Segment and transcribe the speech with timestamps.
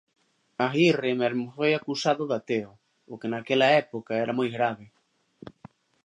[0.65, 2.79] Aguirre mesmo foi acusado de 'ateo',
[3.13, 4.85] o que naquela época era moi grave.